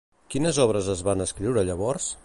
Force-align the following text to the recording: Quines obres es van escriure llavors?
Quines 0.35 0.59
obres 0.63 0.89
es 0.95 1.05
van 1.09 1.23
escriure 1.27 1.69
llavors? 1.69 2.11